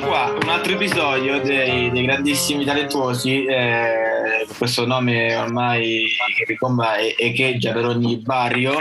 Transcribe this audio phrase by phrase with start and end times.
[0.00, 6.06] qua, un altro episodio dei, dei grandissimi talentuosi, eh, questo nome ormai
[6.36, 8.80] che ricomba e echeggia per ogni barrio,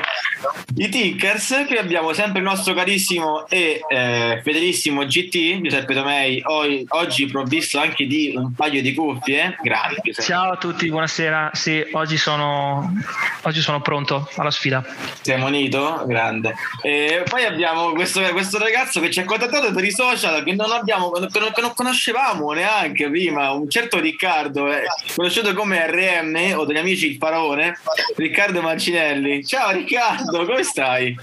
[0.75, 6.83] i Tinkers, qui abbiamo sempre il nostro carissimo e eh, fedelissimo GT, Giuseppe Tomei, o-
[6.99, 9.57] oggi provvisto anche di un paio di cuffie.
[10.03, 10.21] Giuseppe.
[10.21, 11.51] Ciao a tutti, buonasera.
[11.53, 12.93] Sì, oggi sono,
[13.41, 14.85] oggi sono pronto alla sfida.
[15.21, 16.03] Sei monito?
[16.05, 16.55] Grande.
[16.81, 20.71] E poi abbiamo questo, questo ragazzo che ci ha contattato per i social che non
[20.71, 24.83] abbiamo, che non, che non conoscevamo neanche prima, un certo Riccardo, eh,
[25.15, 27.77] conosciuto come RM o degli amici il faraone,
[28.15, 29.45] Riccardo Mancinelli.
[29.45, 31.17] Ciao Riccardo, come stai?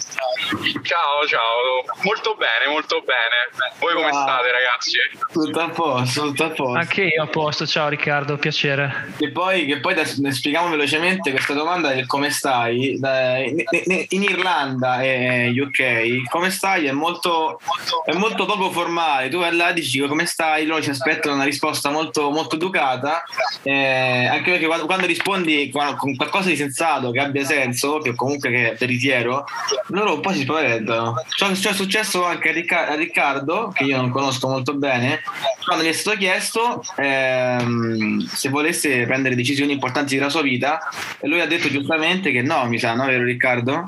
[0.83, 3.71] Ciao, ciao, molto bene, molto bene.
[3.79, 4.23] Voi come Ciao.
[4.23, 4.99] state ragazzi?
[5.33, 6.79] Tutto a posto, tutto a posto.
[6.79, 7.67] Anche io a posto.
[7.67, 9.13] Ciao Riccardo, piacere.
[9.17, 12.99] Che poi, che poi ne spieghiamo velocemente questa domanda del come stai.
[12.99, 16.87] Da- In, Irlanda e UK, come stai?
[16.87, 17.61] È molto,
[18.05, 19.29] è molto poco formale.
[19.29, 23.23] Tu vai là dici come stai, loro ci aspettano una risposta molto, molto educata.
[23.63, 28.51] eh, anche perché quando, quando rispondi con, qualcosa di sensato che abbia senso, che comunque
[28.51, 29.45] che è veritiero,
[29.89, 31.23] loro un po' si spaventano.
[31.29, 35.23] Ciò, ciò è successo anche a, Ricca- a Riccardo, che io non conosco molto bene,
[35.65, 40.89] quando gli è stato chiesto ehm, se volesse prendere decisioni importanti della sua vita
[41.21, 43.85] e lui ha detto giustamente che no, mi sa, no, vero Riccardo?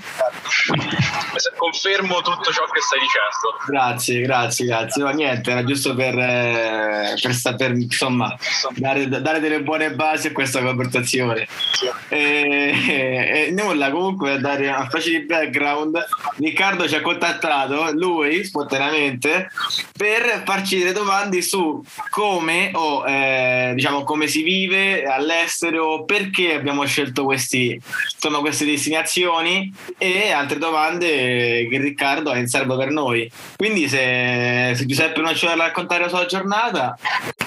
[1.56, 3.56] Confermo tutto ciò che stai dicendo.
[3.66, 5.02] Grazie, grazie, grazie.
[5.02, 8.36] No, niente, era giusto per, eh, per saper, insomma,
[8.74, 11.46] dare, dare delle buone basi a questa conversazione.
[12.08, 15.98] E, e nulla, comunque, a dare una di background,
[16.36, 19.50] Riccardo ci ha contattato, lui spontaneamente,
[19.96, 26.84] per farci delle domande su come o eh, diciamo come si vive all'estero, perché abbiamo
[26.84, 27.80] scelto questi,
[28.14, 33.30] insomma, queste destinazioni e altre domande che Riccardo ha in serbo per noi.
[33.56, 36.96] Quindi se, se Giuseppe non ci vuole raccontare la sua giornata,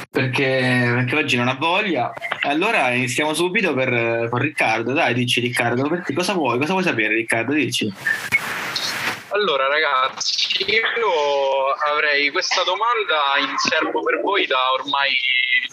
[0.10, 2.12] perché, perché oggi non ha voglia,
[2.42, 4.92] allora iniziamo subito per, con Riccardo.
[4.92, 6.60] Dai, dici Riccardo, perché cosa vuoi?
[6.60, 7.41] Cosa vuoi sapere Riccardo?
[7.44, 7.94] Dici.
[9.30, 15.18] Allora ragazzi, io avrei questa domanda in serbo per voi da ormai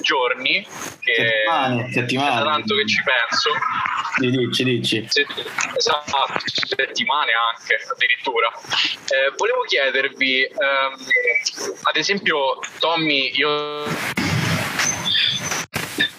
[0.01, 0.65] giorni,
[1.01, 2.43] che Settimane, settimane.
[2.45, 3.51] tanto che ci penso.
[4.17, 5.05] Sì, Dici, dici.
[5.09, 5.27] Se-
[5.77, 8.49] esatto, settimane anche addirittura.
[9.09, 10.95] Eh, volevo chiedervi, ehm,
[11.83, 13.85] ad esempio, Tommy, io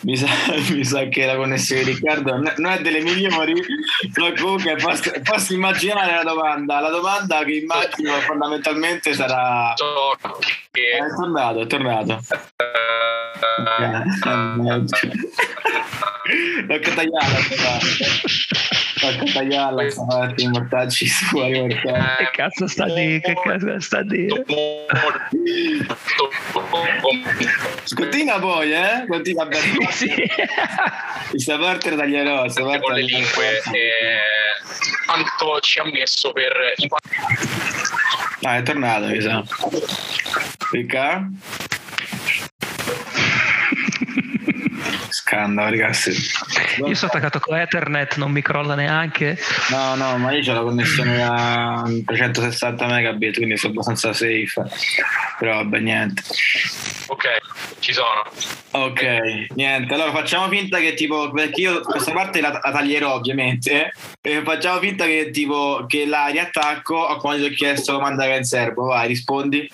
[0.02, 0.28] Mi sa,
[0.72, 3.54] mi sa che la connessione di Riccardo non è delle migliori,
[4.14, 6.80] però comunque posso, posso immaginare la domanda.
[6.80, 9.74] La domanda che immagino fondamentalmente sarà...
[10.72, 12.20] che È tornato, è tornato.
[16.68, 17.40] Tocca tagliarla,
[19.00, 22.16] tocca tagliarla, stamattina, mortacci su, mortacci.
[22.18, 23.20] Che cazzo sta a dire?
[23.22, 24.46] Che cazzo sta a dire?
[27.96, 29.06] Continua poi, eh?
[29.08, 29.92] Continua bene.
[29.92, 30.14] Sì.
[31.30, 33.78] Questa parte la taglierò, questa parte con la le lingue taglierò.
[33.78, 34.20] e
[35.06, 36.52] quanto ci ha messo per
[38.44, 39.44] Ah, è tornato, mi sa.
[40.72, 41.28] Ricca?
[45.30, 46.10] Scandalo, ragazzi.
[46.88, 49.38] Io sono attaccato con Ethernet, non mi crolla neanche.
[49.70, 54.64] No, no, ma io ho la connessione da 360 megabit, quindi sono abbastanza safe.
[55.38, 56.24] Però vabbè, niente.
[57.08, 57.28] ok
[57.78, 58.24] ci sono
[58.72, 59.94] Ok, niente.
[59.94, 64.80] Allora facciamo finta che tipo, perché io questa parte la, la taglierò ovviamente, e facciamo
[64.80, 68.86] finta che tipo che la riattacco a quando ti ho chiesto domanda che in serbo.
[68.86, 69.70] Vai, rispondi.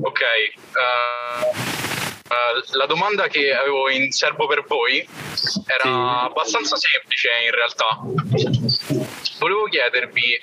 [0.00, 1.75] ok eh,
[2.28, 4.98] eh, la domanda che avevo in serbo per voi
[5.66, 5.88] era Sì.
[6.26, 8.00] abbastanza semplice in realtà
[9.38, 10.42] volevo chiedervi eh,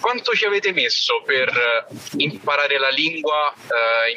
[0.00, 3.54] quanto ci avete messo per eh, imparare la lingua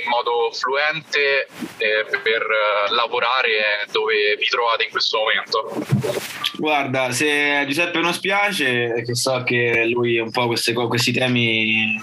[0.01, 2.45] in modo fluente per
[2.89, 9.85] lavorare dove vi trovate in questo momento Guarda, se Giuseppe non spiace, che so che
[9.85, 11.99] lui un po' queste questi temi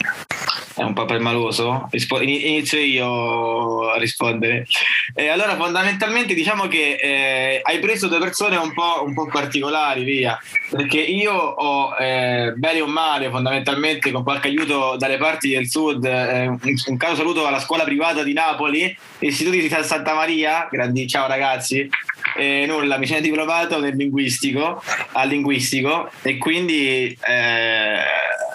[0.74, 4.66] è un po' permaloso, rispo- ini- inizio io a rispondere.
[5.14, 10.04] E allora fondamentalmente diciamo che eh, hai preso due persone un po', un po' particolari,
[10.04, 10.38] via,
[10.70, 16.04] perché io ho eh, bene o male fondamentalmente con qualche aiuto dalle parti del sud,
[16.04, 21.06] eh, un, un caro saluto alla scuola privata di Napoli, Istituti di Santa Maria, grandi
[21.06, 21.88] ciao ragazzi,
[22.36, 24.82] e nulla, mi sono diplomato nel linguistico,
[25.12, 27.98] al linguistico e quindi eh,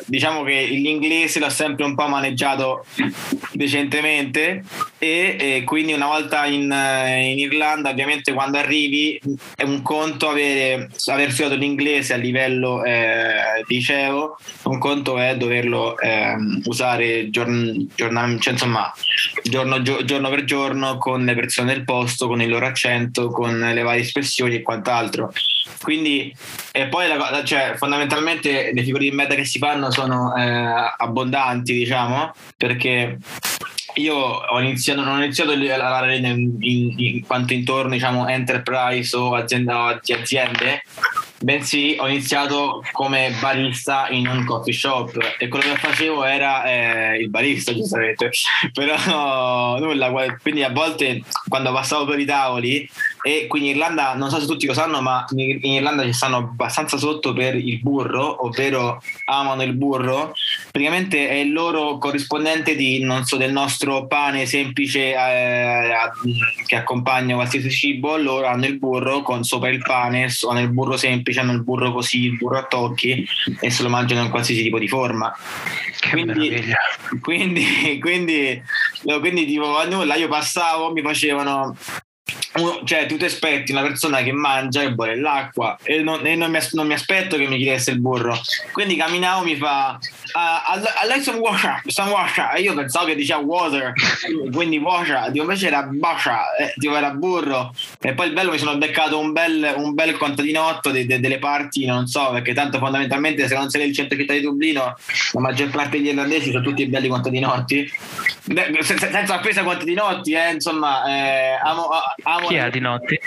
[0.07, 2.85] diciamo che l'inglese l'ho sempre un po' maneggiato
[3.51, 4.63] decentemente
[4.97, 9.19] e, e, quindi una volta in, in, Irlanda ovviamente quando arrivi
[9.55, 15.99] è un conto avere, aver studiato l'inglese a livello eh, liceo un conto è doverlo
[15.99, 18.91] eh, usare giorn, giorn, cioè, insomma,
[19.43, 23.81] giorno, giorno, per giorno con le persone del posto con il loro accento con le
[23.81, 25.31] varie espressioni e quant'altro
[25.81, 26.33] quindi
[26.71, 31.73] e poi la, cioè, fondamentalmente le figure di merda che si fanno sono eh, abbondanti
[31.73, 33.17] diciamo perché
[33.95, 39.15] io ho iniziato, non ho iniziato a lavorare in, in, in, quanto intorno diciamo enterprise
[39.15, 40.81] o azienda, aziende
[41.39, 47.17] bensì ho iniziato come barista in un coffee shop e quello che facevo era eh,
[47.17, 48.31] il barista giustamente.
[48.73, 50.11] Però nulla
[50.41, 52.89] quindi a volte quando passavo per i tavoli
[53.27, 56.37] e qui in Irlanda non so se tutti lo sanno ma in Irlanda ci stanno
[56.37, 60.33] abbastanza sotto per il burro ovvero amano il burro.
[60.71, 65.91] Praticamente è il loro corrispondente di, non so, del nostro pane semplice eh,
[66.65, 68.17] che accompagna qualsiasi cibo.
[68.17, 71.63] Loro hanno il burro con sopra il pane hanno il burro semplice semplice, hanno il
[71.63, 73.27] burro così, il burro a tocchi
[73.59, 75.33] e se lo mangiano in qualsiasi tipo di forma.
[76.09, 76.63] quindi,
[77.21, 78.61] quindi, quindi,
[79.19, 81.75] quindi tipo a nulla io passavo, mi facevano
[82.83, 86.51] cioè tu ti aspetti una persona che mangia e vuole l'acqua e, non, e non,
[86.51, 88.37] mi, non, mi, aspetto che mi chiedesse il burro.
[88.71, 89.99] Quindi camminavo mi fa
[90.33, 91.39] uh, I like some
[92.55, 93.93] e io pensavo che diceva water
[94.51, 98.77] quindi dico invece era bascia eh, tipo era burro e poi il bello mi sono
[98.77, 103.47] beccato un bel, un bel contadinotto de, de, delle parti non so perché tanto fondamentalmente
[103.47, 104.95] se non sei nel centro città di Dublino
[105.33, 107.91] la maggior parte degli irlandesi sono tutti belli contadinotti
[108.81, 111.89] senza offesa contadinotti eh, insomma eh, amo,
[112.23, 113.19] amo chi è Adinotti?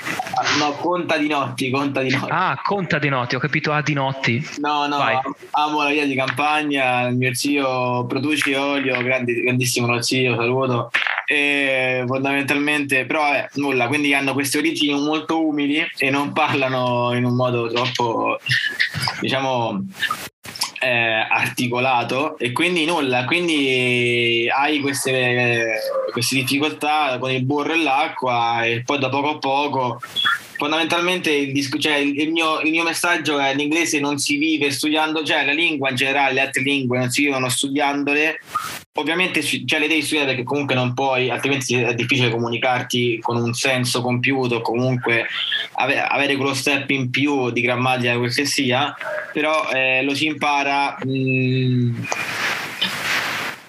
[0.59, 2.31] No, Conta di Notti, Conta di Notti.
[2.31, 4.45] Ah, Conta di Notti, ho capito Adinotti.
[4.59, 5.19] No, no, Vai.
[5.53, 10.91] amo la via di campagna, il mio zio produce olio, grandi, grandissimo lo zio, saluto.
[11.27, 17.25] E fondamentalmente, però è nulla, quindi hanno queste origini molto umili e non parlano in
[17.25, 18.39] un modo troppo,
[19.21, 19.85] diciamo,
[20.81, 25.79] eh, articolato e quindi nulla, quindi hai queste,
[26.11, 30.01] queste difficoltà con il burro e l'acqua e poi da poco a poco
[30.61, 35.47] fondamentalmente il, cioè il, mio, il, mio, messaggio è l'inglese non si vive studiando, cioè
[35.47, 38.39] la lingua in generale, le altre lingue non si vivono studiandole.
[38.95, 43.55] Ovviamente cioè, le devi studiare perché comunque non puoi, altrimenti è difficile comunicarti con un
[43.55, 45.27] senso compiuto, comunque
[45.77, 48.95] ave, avere quello step in più di grammatica quel che sia,
[49.33, 50.99] però eh, lo si impara.
[51.03, 51.95] Mh, mm,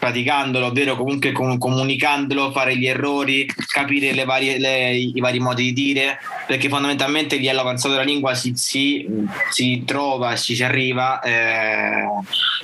[0.02, 5.74] praticandolo, ovvero comunque comunicandolo, fare gli errori, capire le varie, le, i vari modi di
[5.74, 6.18] dire,
[6.48, 9.06] perché fondamentalmente lì all'avanzato della lingua si, si,
[9.52, 12.08] si trova, si ci arriva eh,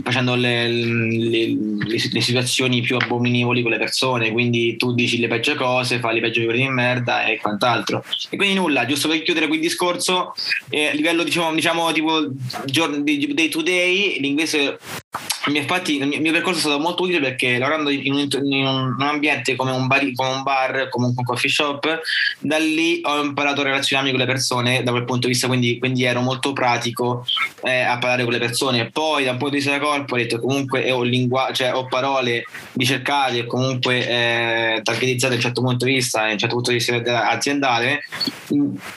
[0.02, 1.56] facendo le, le,
[1.86, 6.22] le, situazioni più abominevoli con le persone, quindi tu dici le peggio cose, fai le
[6.22, 8.04] peggio figure di merda e quant'altro.
[8.32, 10.34] E quindi nulla, giusto per chiudere qui il discorso,
[10.70, 12.28] eh, a livello diciamo, diciamo tipo
[12.66, 14.80] day to day, l'inglese
[15.54, 19.56] infatti il mio percorso è stato molto utile perché lavorando in un, in un ambiente
[19.56, 22.02] come un, bar, come un bar, come un coffee shop,
[22.40, 25.78] da lì ho imparato a relazionarmi con le persone da quel punto di vista, quindi,
[25.80, 27.26] quindi ero molto pratico
[27.64, 28.90] eh, a parlare con le persone.
[28.92, 33.46] Poi da un punto di vista corporate comunque ho, lingua- cioè, ho parole ricercate e
[33.46, 37.30] comunque eh, targetizzate da un certo punto di vista, da un certo punto di vista
[37.30, 38.04] aziendale,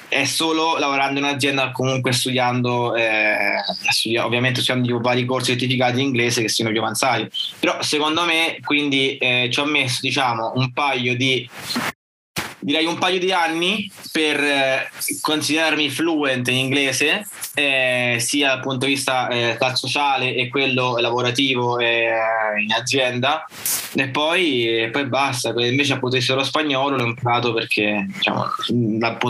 [0.08, 6.07] è solo lavorando in un'azienda comunque studiando, eh, studiando ovviamente studiando vari corsi certificati in
[6.07, 7.28] inglese che siano più avanzati.
[7.59, 11.49] Però secondo me quindi eh, ci ho messo diciamo un paio di
[12.61, 18.87] direi un paio di anni per eh, considerarmi fluent in inglese, eh, sia dal punto
[18.87, 22.12] di vista eh, sociale e quello lavorativo eh,
[22.62, 23.44] in azienda,
[23.94, 25.52] e poi, poi basta.
[25.56, 28.47] Invece, appunto, lo spagnolo l'ho imparato perché diciamo,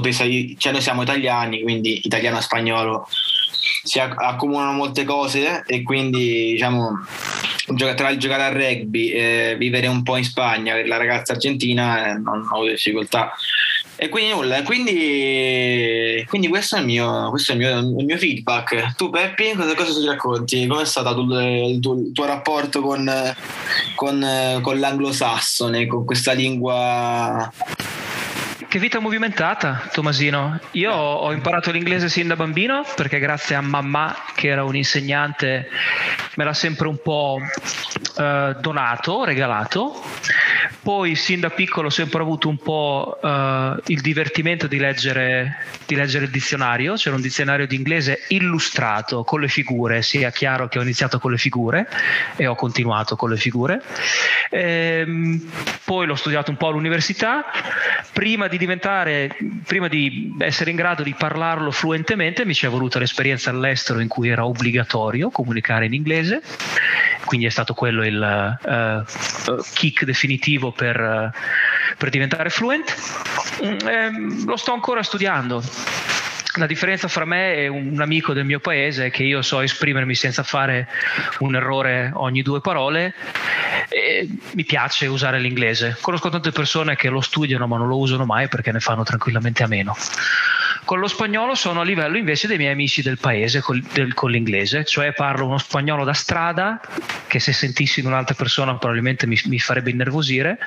[0.00, 0.24] di vista,
[0.58, 3.08] cioè noi siamo italiani, quindi italiano e spagnolo
[3.82, 7.04] si accomunano molte cose e quindi diciamo
[7.94, 12.10] tra il giocare a rugby e vivere un po' in Spagna per la ragazza argentina
[12.10, 13.32] eh, non ho difficoltà
[13.96, 18.16] e quindi nulla quindi, quindi questo, è il, mio, questo è il, mio, il mio
[18.16, 20.66] feedback tu Peppi cosa, cosa ti racconti?
[20.66, 23.10] com'è stato il, il, tuo, il tuo rapporto con,
[23.94, 27.52] con, con l'anglosassone con questa lingua
[28.70, 30.56] che vita movimentata, Tomasino.
[30.72, 35.68] Io ho imparato l'inglese sin da bambino perché grazie a mamma, che era un insegnante,
[36.36, 37.40] me l'ha sempre un po'
[38.16, 40.00] eh, donato, regalato.
[40.82, 43.28] Poi sin da piccolo ho sempre avuto un po' uh,
[43.86, 49.40] il divertimento di leggere, di leggere, il dizionario, c'era un dizionario di inglese illustrato con
[49.40, 51.86] le figure, sia chiaro che ho iniziato con le figure
[52.36, 53.82] e ho continuato con le figure.
[54.50, 55.50] Ehm,
[55.84, 57.44] poi l'ho studiato un po' all'università,
[58.12, 62.98] prima di diventare, prima di essere in grado di parlarlo fluentemente mi ci è voluta
[62.98, 66.40] l'esperienza all'estero in cui era obbligatorio comunicare in inglese
[67.30, 71.30] quindi è stato quello il uh, kick definitivo per, uh,
[71.96, 72.92] per diventare fluent.
[73.64, 75.62] Mm, eh, lo sto ancora studiando.
[76.56, 80.16] La differenza fra me e un amico del mio paese è che io so esprimermi
[80.16, 80.88] senza fare
[81.38, 83.14] un errore ogni due parole
[83.88, 85.96] e mi piace usare l'inglese.
[86.00, 89.62] Conosco tante persone che lo studiano ma non lo usano mai perché ne fanno tranquillamente
[89.62, 89.96] a meno.
[90.90, 94.32] Con lo spagnolo sono a livello invece dei miei amici del paese col, del, con
[94.32, 96.80] l'inglese, cioè parlo uno spagnolo da strada
[97.28, 100.58] che se sentissi in un'altra persona probabilmente mi, mi farebbe innervosire,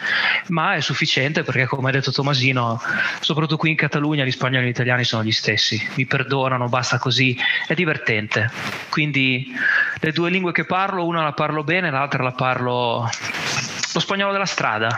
[0.47, 2.81] ma è sufficiente perché come ha detto Tomasino,
[3.19, 6.99] soprattutto qui in Catalogna gli spagnoli e gli italiani sono gli stessi, mi perdonano, basta
[6.99, 7.37] così,
[7.67, 8.49] è divertente.
[8.87, 9.53] Quindi
[9.99, 13.09] le due lingue che parlo, una la parlo bene, l'altra la parlo
[13.93, 14.97] lo spagnolo della strada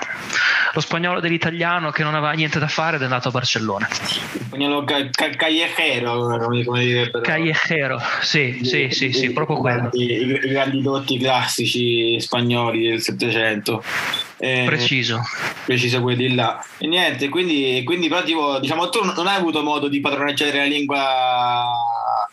[0.76, 3.88] lo spagnolo dell'italiano che non aveva niente da fare ed è andato a Barcellona.
[3.90, 7.10] Spagnolo ca- ca- callejero, come dire.
[7.10, 7.24] Però.
[7.24, 9.90] Callejero, sì, I, sì, sì, i, sì, proprio quello.
[9.94, 13.84] I, grandi dotti classici spagnoli del Settecento.
[14.38, 15.22] Eh, preciso
[15.64, 19.88] preciso quelli là e niente quindi, quindi però tipo, diciamo tu non hai avuto modo
[19.88, 21.64] di padroneggiare la lingua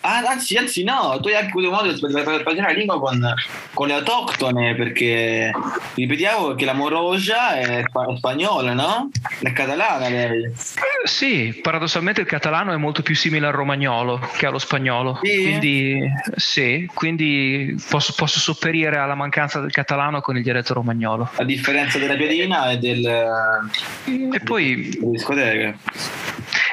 [0.02, 3.35] anzi, anzi, no, tu hai anche avuto modo di parlare la lingua con,
[3.73, 5.52] con, le autoctone, perché
[5.94, 7.85] ripetiamo che la moroja è
[8.16, 9.11] spagnola, no?
[9.40, 10.50] È catalana lei.
[11.04, 15.21] Sì, paradossalmente il catalano è molto più simile al romagnolo che allo spagnolo.
[15.23, 21.30] Sì, quindi, sì, quindi posso, posso, sopperire alla mancanza del catalano con il dialetto romagnolo.
[21.37, 23.04] A differenza della piadina e del...
[24.06, 24.99] E poi...
[25.00, 25.76] discoteche.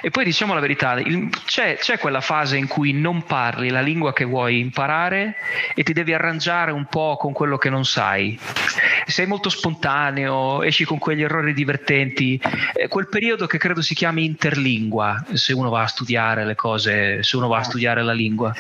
[0.01, 3.81] E poi diciamo la verità, il, c'è, c'è, quella fase in cui non parli la
[3.81, 5.35] lingua che vuoi imparare
[5.75, 8.39] e ti devi arrangiare un po' con quello che non sai.
[9.05, 12.39] Sei molto spontaneo, esci con quegli errori divertenti,
[12.73, 17.23] eh, quel periodo che credo si chiami interlingua, se uno va a studiare le cose,
[17.23, 18.53] se uno va a studiare la lingua.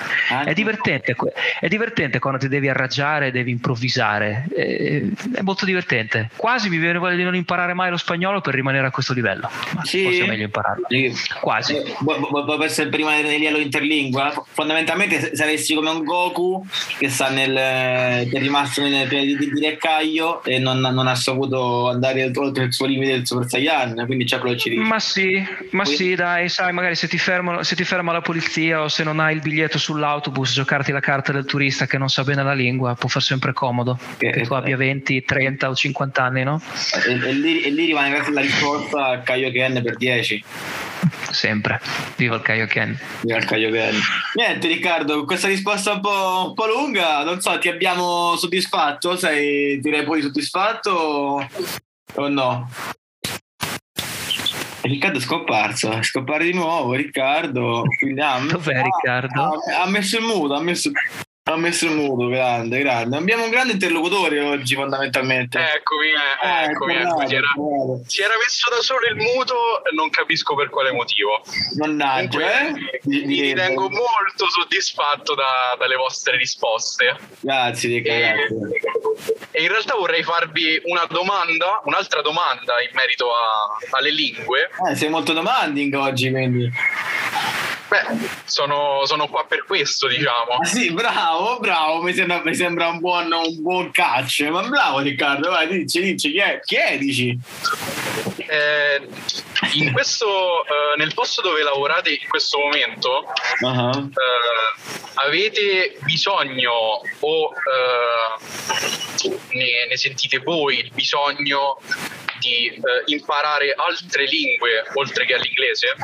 [0.43, 1.15] È divertente,
[1.59, 5.01] è divertente quando ti devi arrangiare, devi improvvisare, è,
[5.35, 6.29] è molto divertente.
[6.35, 9.49] Quasi mi viene voglia di non imparare mai lo spagnolo per rimanere a questo livello,
[9.75, 10.03] ma sì.
[10.03, 10.87] forse è meglio impararlo.
[10.89, 11.13] Sì.
[11.41, 11.75] Quasi.
[11.75, 11.95] Eh,
[12.63, 14.33] essere prima nel livello interlingua?
[14.51, 16.65] Fondamentalmente saresti come un Goku
[16.97, 21.15] che sta nel che è rimasto nel piede di, di Reccaglio e non, non, ha
[21.15, 24.81] saputo andare oltre il suo limite del Super Saiyan, quindi c'è quello ci dice.
[24.81, 26.03] Ma sì, ma quindi...
[26.03, 29.19] sì, dai, sai, magari se ti, fermano, se ti ferma la polizia o se non
[29.19, 32.95] hai il biglietto sull'autobus, giocarti la carta del turista che non sa bene la lingua
[32.95, 33.97] può far sempre comodo.
[34.17, 36.61] Che, che tu abbia 20, 30 o 50 anni, no?
[37.07, 40.43] E, e, lì, e lì rimane la risposta a Kaioken per 10
[41.31, 41.79] sempre.
[42.15, 42.99] Viva il Kaioken.
[43.21, 43.95] Viva il Kaioken.
[44.35, 49.15] Niente Riccardo, questa risposta un po', un po', lunga, non so, ti abbiamo soddisfatto?
[49.15, 51.47] Sei direi poi soddisfatto
[52.15, 52.69] o no?
[54.81, 57.83] Riccardo è scomparso, è scomparso di nuovo Riccardo.
[58.01, 59.41] Dov'è Riccardo?
[59.41, 60.91] Ha, ha messo il muto, ha messo
[61.51, 63.17] ha messo il muto, grande, grande.
[63.17, 65.59] Abbiamo un grande interlocutore oggi, fondamentalmente.
[65.59, 67.27] Eccomi, eh, eh eccomi, ecco.
[67.27, 67.47] si, era,
[68.05, 71.41] si, era, messo da solo il muto, non capisco per quale motivo.
[71.77, 72.71] Mannaggia, eh?
[73.03, 77.17] Mi, mi ritengo molto soddisfatto da, dalle vostre risposte.
[77.39, 78.47] Grazie, Dica, e,
[79.51, 84.69] e, in realtà vorrei farvi una domanda, un'altra domanda in merito a, alle lingue.
[84.87, 86.71] Eh, sei molto demanding oggi, quindi.
[87.89, 90.59] Beh, sono, sono, qua per questo, diciamo.
[90.61, 94.41] Ah, sì, bravo, bravo, mi sembra, mi sembra un, buon, un, buon, catch.
[94.41, 96.31] Ma bravo Riccardo, vai, dici, dici,
[96.63, 97.39] chiedici.
[98.37, 99.07] Eh,
[99.73, 103.25] in questo, eh, nel posto dove lavorate in questo momento,
[103.59, 104.09] uh-huh.
[104.09, 111.79] eh, avete bisogno o eh, ne, ne, sentite voi il bisogno
[112.39, 115.95] di eh, imparare altre lingue oltre che all'inglese?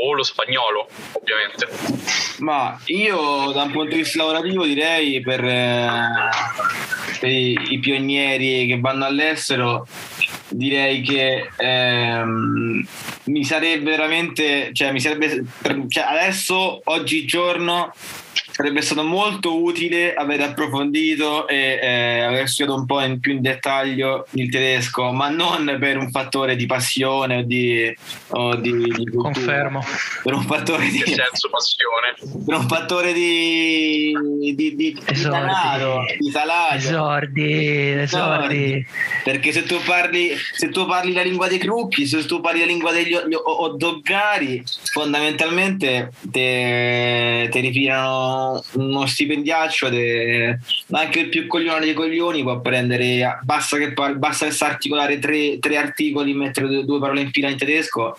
[0.00, 1.68] o lo spagnolo, ovviamente.
[2.38, 5.88] Ma io da un punto di vista lavorativo direi per, eh,
[7.18, 9.86] per i, pionieri che vanno all'estero
[10.48, 12.86] direi che ehm,
[13.24, 15.44] mi sarebbe veramente, cioè mi sarebbe,
[15.88, 17.94] cioè adesso oggigiorno
[18.60, 23.40] sarebbe stato molto utile aver approfondito e eh, aver studiato un po' in più in
[23.40, 27.96] dettaglio il tedesco, ma non per un fattore di passione o di,
[28.28, 29.30] o di, di cultura.
[29.30, 29.80] Confermo.
[30.22, 30.98] Per un fattore di...
[30.98, 32.44] Senso passione?
[32.44, 34.12] Per un fattore di...
[34.40, 36.88] di, di, di denaro, di salario.
[36.90, 38.86] Esordi, esordi.
[39.24, 42.66] Perché se tu parli, se tu parli la lingua dei gruppi, se tu parli la
[42.66, 44.62] lingua degli oddoggari,
[44.92, 49.88] fondamentalmente te, te rifilano uno stipendiaccio.
[49.88, 50.58] Te,
[50.90, 55.58] anche il più coglione dei coglioni può prendere, basta che, basta che sa articolare tre,
[55.58, 58.16] tre articoli, mettere due, due parole in fila in tedesco,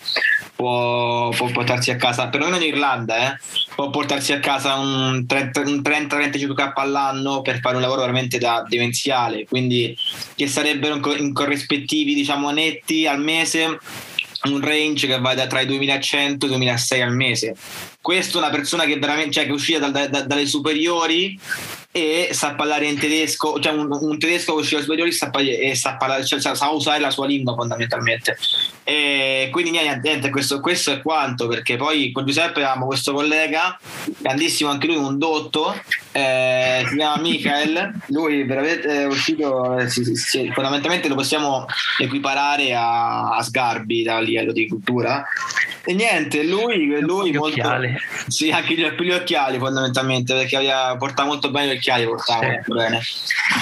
[0.54, 3.38] può, può, portarsi a casa, perlomeno in Irlanda, eh,
[3.74, 9.96] può portarsi a casa un 30-35k all'anno per fare un lavoro veramente da demenziale, quindi
[10.34, 13.78] che sarebbero in corrispettivi diciamo netti al mese
[14.44, 17.54] un range che va da tra i 2100 e i 2006 al mese.
[18.02, 21.38] Questo è una persona che veramente, cioè, che è uscita da, da, dalle superiori
[21.94, 25.96] e sa parlare in tedesco, cioè un, un tedesco che dalle superiori sa, e sa,
[25.96, 28.38] parlare, cioè, sa usare la sua lingua fondamentalmente.
[28.82, 33.78] E quindi niente, questo, questo, è quanto, perché poi con Giuseppe avevamo questo collega,
[34.18, 35.78] grandissimo anche lui, un dotto,
[36.12, 41.66] eh, si chiama Michael, lui veramente è uscito, eh, sì, sì, fondamentalmente lo possiamo
[41.98, 45.22] equiparare a, a Sgarbi dal livello di cultura.
[45.84, 47.58] E niente, lui, lui molto...
[47.58, 47.96] Occhiali.
[48.28, 52.72] Sì, anche gli, gli, occhiali fondamentalmente, perché aveva, portava molto bene gli occhiali, portava sì.
[52.72, 53.00] bene.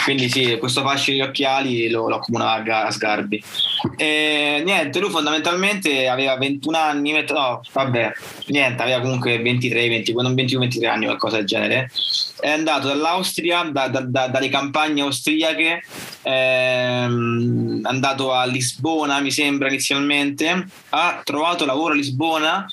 [0.04, 3.42] Quindi sì, questo fascio di occhiali lo, lo accomunava a Sgarbi.
[3.96, 8.12] E niente, lui fondamentalmente aveva 21 anni, no, vabbè,
[8.48, 11.90] niente, aveva comunque 23, 20, 21, 23 anni, qualcosa del genere.
[12.38, 15.82] È andato dall'Austria, da, da, da, dalle campagne austriache,
[16.22, 22.66] ehm, è andato a Lisbona, mi sembra inizialmente, ha trovato lavoro a Lisbona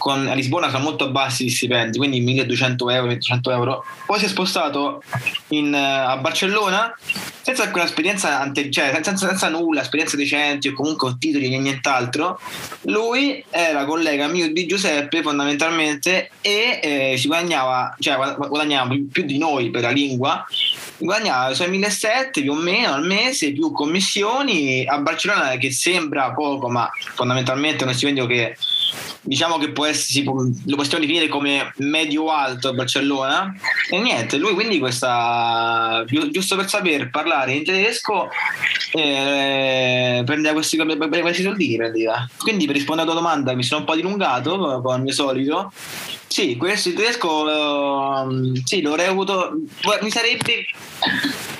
[0.00, 3.84] con, a Lisbona sono molto bassi gli stipendi, quindi 1200 euro, 1200 euro.
[4.06, 5.02] Poi si è spostato
[5.48, 6.96] in, a Barcellona
[7.42, 12.40] senza alcuna esperienza, ante, cioè senza, senza, nulla, esperienze decenti o comunque titoli e nient'altro.
[12.82, 19.36] Lui era collega mio di Giuseppe fondamentalmente e eh, si guadagnava, cioè guadagnava più di
[19.36, 20.46] noi per la lingua
[21.02, 26.30] guadagnava i suoi 1.700 più o meno al mese più commissioni a Barcellona che sembra
[26.32, 28.54] poco ma fondamentalmente è uno stipendio che
[29.22, 33.54] diciamo che può essere, lo possiamo definire come medio-alto a Barcellona.
[33.90, 38.28] E niente, lui quindi questa giusto per saper parlare in tedesco
[38.92, 42.28] eh, prendeva questi, questi soldini prendeva.
[42.38, 45.72] quindi per rispondere alla tua domanda mi sono un po' dilungato come al solito.
[46.26, 49.52] Sì, questo in tedesco uh, sì, l'avrei avuto
[50.00, 50.66] mi sarebbe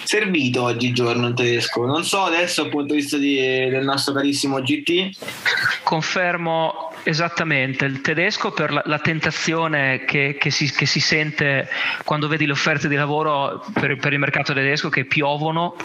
[0.05, 1.85] servito oggigiorno in tedesco.
[1.85, 5.11] Non so adesso dal punto di vista di, del nostro carissimo GT
[5.83, 11.69] confermo Esattamente, il tedesco per la, la tentazione che, che, si, che, si, sente
[12.05, 15.77] quando vedi le offerte di lavoro per, per, il mercato tedesco che piovono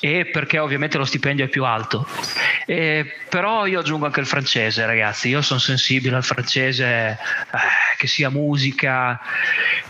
[0.00, 2.06] e perché ovviamente lo stipendio è più alto.
[2.66, 7.16] E, però io aggiungo anche il francese, ragazzi, io sono sensibile al francese, eh,
[7.96, 9.20] che sia musica,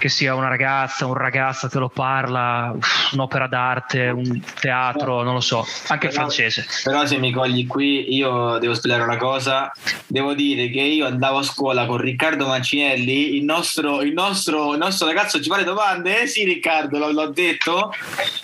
[0.03, 2.75] che sia una ragazza, un ragazzo che lo parla,
[3.13, 6.67] un'opera d'arte, un teatro, non lo so, anche però, francese.
[6.83, 9.71] Però se mi cogli qui io devo spiegare una cosa,
[10.09, 14.79] devo dire che io andavo a scuola con Riccardo Mancinelli, il nostro, il nostro, il
[14.79, 16.23] nostro ragazzo ci fa le domande?
[16.23, 17.95] Eh sì Riccardo, l'ho, l'ho detto,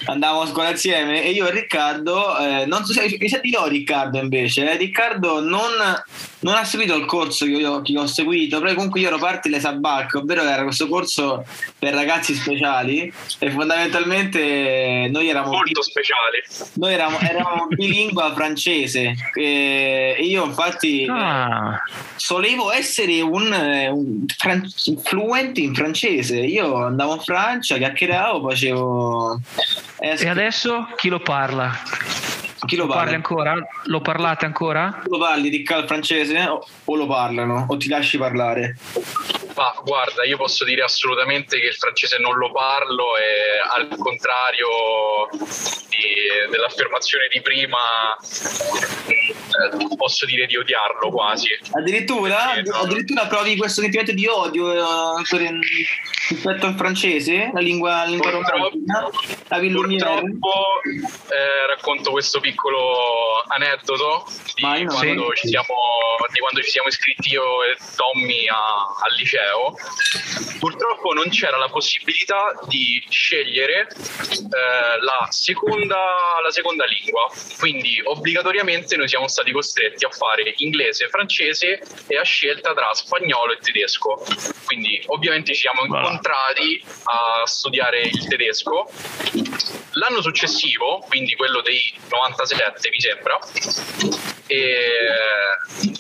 [0.05, 3.66] andavamo a scuola insieme e io e Riccardo, eh, non so se mi di no
[3.66, 5.73] Riccardo invece, eh, Riccardo non,
[6.38, 9.49] non, ha seguito il corso che io, che ho seguito, però comunque io ero parte
[9.49, 11.44] dell'ESABAC, ovvero era questo corso
[11.79, 15.53] per ragazzi speciali e fondamentalmente noi eravamo...
[15.53, 16.43] Molto speciali.
[16.75, 21.07] Noi eravamo, eravamo bilingua francese e io infatti...
[21.09, 21.81] Ah
[22.29, 24.69] solevo essere un, eh, un fran-
[25.03, 26.37] fluente in francese.
[26.41, 29.41] Io andavo in Francia, chiacchieravo, facevo.
[30.01, 31.73] Eh, e adesso chi lo parla?
[32.67, 33.57] Chi lo, lo parli ancora?
[33.85, 35.01] Lo parlate ancora?
[35.07, 38.77] Lo parli di cal francese o, o lo parlano o ti lasci parlare?
[39.59, 44.68] Ma guarda, io posso dire assolutamente che il francese non lo parlo e al contrario
[45.88, 48.16] di, dell'affermazione di prima
[49.09, 51.49] eh, posso dire di odiarlo quasi.
[51.73, 52.77] Addirittura, no.
[52.77, 55.23] addirittura provi questo sentimento di odio eh,
[56.29, 59.09] rispetto al francese, la lingua, la lingua romana,
[59.49, 65.49] la Purtroppo eh, racconto questo piccolo aneddoto di, quando sì.
[65.49, 65.75] siamo,
[66.33, 69.48] di, quando ci siamo iscritti io e Tommy al liceo.
[70.59, 75.97] Purtroppo non c'era la possibilità di scegliere eh, la seconda seconda,
[76.43, 82.23] la seconda lingua, quindi obbligatoriamente noi siamo stati costretti a fare inglese, francese e a
[82.23, 84.25] scelta tra spagnolo e tedesco.
[84.65, 88.91] Quindi ovviamente ci siamo incontrati a studiare il tedesco.
[89.93, 93.39] L'anno successivo, quindi quello dei 97 mi sembra,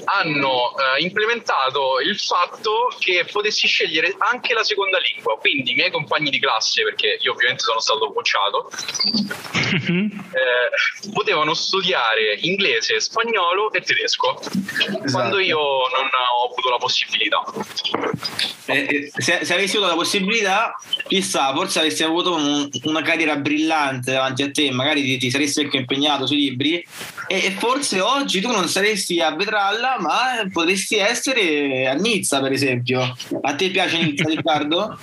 [0.04, 5.38] hanno eh, implementato il fatto che potessi scegliere anche la seconda lingua.
[5.38, 8.70] Quindi i miei compagni di classe, perché io ovviamente sono stato bocciato,
[9.72, 15.10] eh, potevano studiare inglese, spagnolo e tedesco, esatto.
[15.10, 17.42] quando io non ho avuto la possibilità.
[18.66, 23.36] Eh, eh, se, se, avessi avuto la possibilità, chissà, forse avresti avuto un, una carriera
[23.36, 26.86] brillante davanti a te, magari ti, ti saresti anche impegnato sui libri
[27.26, 32.52] e, e, forse oggi tu non saresti a Vetralla, ma potresti essere a Nizza, per
[32.52, 33.16] esempio.
[33.42, 34.98] A te piace Nizza, Riccardo?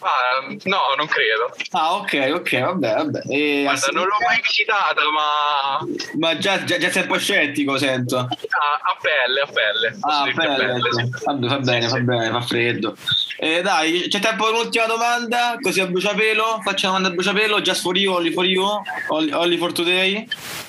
[0.00, 1.54] Ah, no, non credo.
[1.72, 3.20] Ah, ok, ok, vabbè, vabbè.
[3.28, 5.86] E Guarda, non l'ho mai visitata, ma...
[6.18, 8.18] Ma già, già, già sei un po' scettico, sento.
[8.18, 9.96] Ah, a pelle, a pelle.
[10.00, 10.66] Ah, a pelle.
[10.66, 11.24] pelle sì.
[11.24, 12.96] Vabbè, va bene, sì, va bene, fa freddo.
[13.38, 16.60] Eh, dai, c'è tempo per un'ultima domanda, così a bruciapelo.
[16.62, 18.64] Facciamo una domanda a bruciapelo, just for you, only for you,
[19.08, 20.26] only, only for today.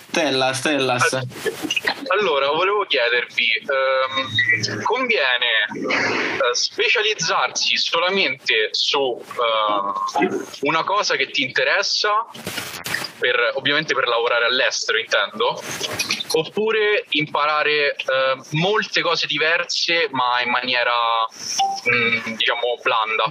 [0.10, 1.20] Stella, Stellas.
[2.08, 12.26] Allora, volevo chiedervi, ehm, conviene eh, specializzarsi solamente su eh, una cosa che ti interessa,
[13.20, 15.62] per, ovviamente per lavorare all'estero intendo,
[16.32, 20.94] oppure imparare eh, molte cose diverse ma in maniera
[21.84, 23.26] mh, mm, diciamo blanda?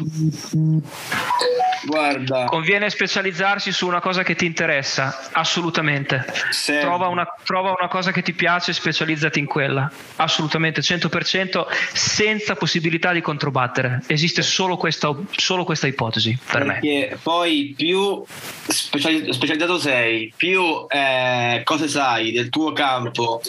[1.85, 2.44] Guarda.
[2.44, 6.24] Conviene specializzarsi su una cosa che ti interessa, assolutamente.
[6.81, 9.90] Trova una, trova una, cosa che ti piace e specializzati in quella.
[10.16, 14.03] Assolutamente, 100% senza possibilità di controbattere.
[14.07, 17.18] Esiste solo questa, solo questa ipotesi per Perché me.
[17.22, 18.22] poi più
[18.66, 23.40] specializzato sei, più eh, cose sai del tuo campo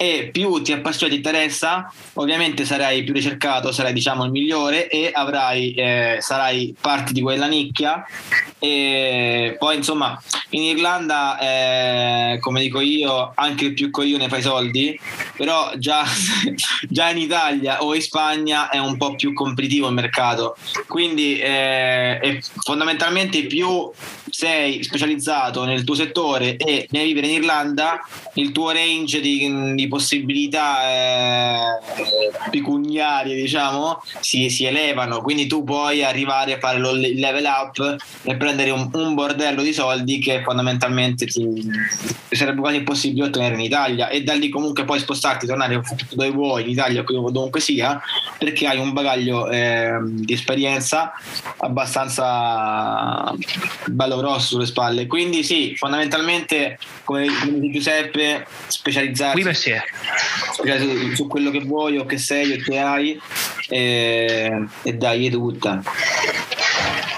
[0.00, 5.10] e più ti appassiona, ti interessa, ovviamente sarai più ricercato, sarai diciamo il migliore e
[5.12, 8.06] avrai, eh, sarai parte di quella nicchia.
[8.60, 14.42] E poi insomma in Irlanda eh, come dico io anche il più coglione fa i
[14.42, 14.98] soldi
[15.36, 16.04] però già,
[16.88, 20.56] già, in Italia o in Spagna è un po' più competitivo il mercato.
[20.86, 23.90] Quindi eh, fondamentalmente più
[24.38, 27.98] sei specializzato nel tuo settore e devi vivere in Irlanda
[28.34, 31.78] il tuo range di, di possibilità eh,
[32.48, 35.22] pecuniarie diciamo si, si, elevano.
[35.22, 39.72] Quindi tu puoi arrivare a fare il level up e prendere un, un bordello di
[39.72, 41.68] soldi che fondamentalmente ti,
[42.30, 44.08] sarebbe quasi impossibile ottenere in Italia.
[44.08, 48.00] E da lì comunque puoi spostarti tornare dove vuoi in Italia o dovunque sia
[48.38, 51.12] perché hai un bagaglio eh, di esperienza
[51.56, 53.34] abbastanza
[53.86, 55.06] bello grosso sulle spalle.
[55.06, 59.54] Quindi sì fondamentalmente come, dice Giuseppe specializzarsi oui,
[60.78, 63.20] su, su quello che vuoi o che sei o che hai
[63.68, 65.82] e, e dai tutta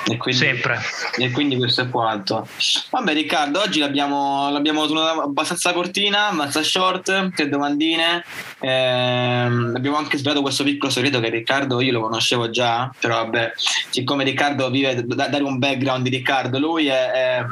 [0.07, 0.81] e quindi, Sempre.
[1.17, 2.47] E quindi questo è quanto.
[2.91, 8.25] Vabbè Riccardo, oggi l'abbiamo, l'abbiamo tenuta abbastanza cortina, abbastanza short, tre domandine.
[8.59, 13.53] Eh, abbiamo anche svelato questo piccolo segreto che Riccardo io lo conoscevo già, però vabbè,
[13.57, 17.47] siccome Riccardo vive, da, dare un background di Riccardo, lui è, è,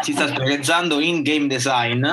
[0.00, 2.06] si sta specializzando in game design.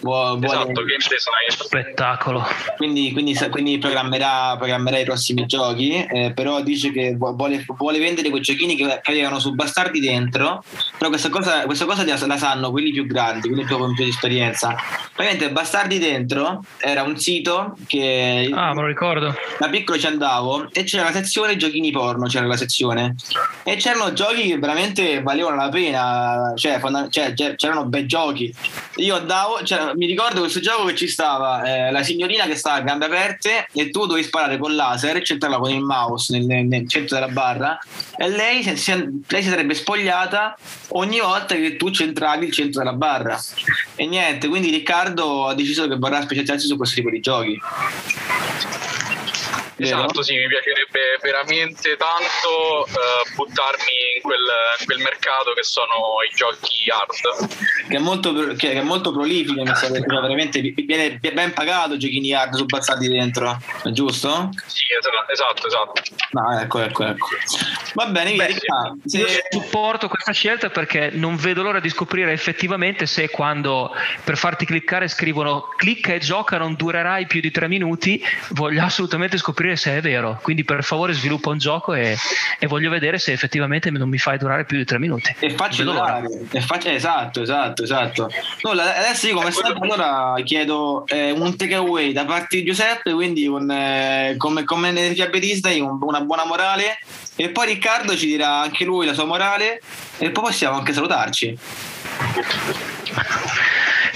[0.00, 1.48] Vuole, esatto, game design.
[1.48, 2.44] Spettacolo.
[2.76, 8.28] Quindi, quindi, quindi programmerà, programmerà, i prossimi giochi, eh, però dice che vuole, vuole vendere
[8.30, 10.64] quei giochini che avevano su bastardi dentro,
[10.96, 14.10] però questa cosa, questa cosa la sanno quelli più grandi, quelli più con più di
[14.10, 14.74] esperienza.
[15.14, 19.34] Praticamente bastardi dentro era un sito che ah, me lo ricordo.
[19.58, 23.14] Da piccolo ci andavo e c'era la sezione giochini porno, c'era la sezione
[23.64, 28.54] e c'erano giochi che veramente valevano la pena, cioè, cioè c'erano bei giochi.
[28.96, 29.58] Io andavo,
[29.96, 33.66] mi ricordo questo gioco che ci stava eh, la signorina che stava a gambe aperte
[33.72, 37.32] e tu dovevi sparare con laser e centrarla con il mouse nel, nel centro della
[37.32, 37.78] barra
[38.16, 38.92] e lei si,
[39.26, 40.56] lei si sarebbe spogliata
[40.88, 43.40] ogni volta che tu centravi il centro della barra.
[43.96, 47.58] E niente, quindi Riccardo ha deciso che vorrà specializzarsi su questo tipo di giochi.
[49.76, 54.44] Esatto, sì, mi piacerebbe veramente tanto uh, buttarmi in quel,
[54.78, 57.88] in quel, mercato che sono i giochi hard.
[57.88, 62.32] Che è molto, che è molto prolifico, mi sa, cioè, veramente viene ben pagato giochini
[62.32, 64.50] hard su passati dentro, è giusto?
[64.66, 64.84] Sì,
[65.32, 66.02] esatto, esatto.
[66.30, 67.26] No, ecco, ecco, ecco.
[67.94, 68.54] Va bene, via, Beh,
[69.04, 69.18] sì.
[69.18, 73.90] Io supporto questa scelta perché non vedo l'ora di scoprire effettivamente se quando
[74.22, 79.36] per farti cliccare scrivono clicca e gioca non durerai più di tre minuti, voglio assolutamente
[79.36, 80.38] scoprire scoprire se è vero.
[80.42, 82.16] Quindi per favore sviluppa un gioco e,
[82.58, 85.34] e voglio vedere se effettivamente non mi fai durare più di tre minuti.
[85.38, 86.28] E faccio durare.
[86.50, 88.30] E faccio, esatto, esatto, esatto.
[88.62, 93.46] No, adesso io come sempre allora chiedo eh, un takeaway da parte di Giuseppe, quindi
[93.46, 96.98] con, eh, come, come energia bedista una buona morale
[97.36, 99.80] e poi Riccardo ci dirà anche lui la sua morale
[100.18, 101.58] e poi possiamo anche salutarci.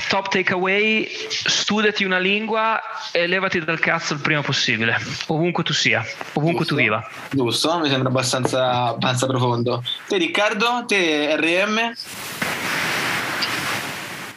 [0.09, 2.81] Top takeaway, studiati una lingua
[3.13, 6.75] e levati dal cazzo il prima possibile, ovunque tu sia, ovunque Giusto.
[6.75, 7.11] tu viva.
[7.31, 9.83] Giusto, mi sembra abbastanza, abbastanza profondo.
[10.07, 11.95] Te Riccardo, te RM?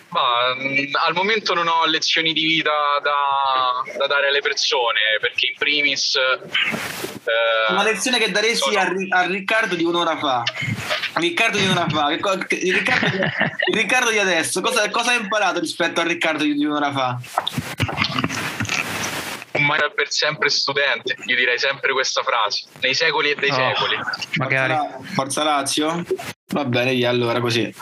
[0.09, 5.47] Ma mm, al momento non ho lezioni di vita da, da dare alle persone perché
[5.47, 6.17] in primis...
[7.23, 8.79] Eh, Una lezione che daresti sono...
[8.79, 10.43] a, a, Riccardo di un'ora fa.
[11.13, 12.07] Riccardo di un'ora fa.
[12.07, 12.45] Riccardo,
[13.73, 17.19] Riccardo di adesso, cosa, cosa hai imparato rispetto a Riccardo di un'ora fa?
[19.61, 23.53] ma era per sempre studente, io direi sempre questa frase, nei secoli e dei oh,
[23.53, 23.99] secoli.
[24.37, 24.75] Magari.
[25.13, 26.03] Forza Lazio?
[26.51, 27.73] Va bene, via, allora così.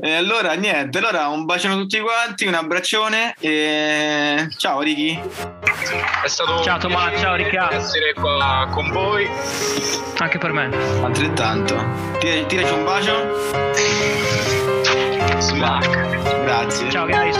[0.00, 5.20] E allora niente, allora un bacione a tutti quanti, un abbraccione e ciao Ricky.
[6.22, 7.76] È stato ciao Tommaso, ciao Riccardo.
[7.76, 9.28] essere qua con voi.
[10.18, 10.70] Anche per me.
[11.02, 11.76] Altrettanto.
[12.20, 13.36] tiraci un bacio.
[15.38, 16.44] Smack.
[16.44, 16.90] Grazie.
[16.90, 17.36] Ciao guys.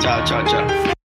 [0.00, 1.00] Ciao ciao ciao.